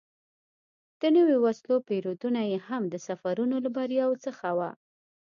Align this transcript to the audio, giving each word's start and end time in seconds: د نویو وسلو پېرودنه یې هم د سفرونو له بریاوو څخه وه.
د 1.01 1.03
نویو 1.15 1.37
وسلو 1.45 1.75
پېرودنه 1.87 2.41
یې 2.51 2.57
هم 2.67 2.83
د 2.89 2.95
سفرونو 3.07 3.55
له 3.63 3.69
بریاوو 3.75 4.21
څخه 4.25 4.47
وه. 4.57 4.69